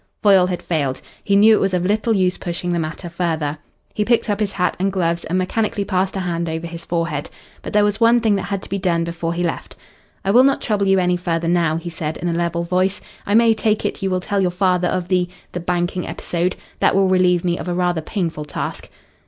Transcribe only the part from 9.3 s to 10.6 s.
he left. "I will not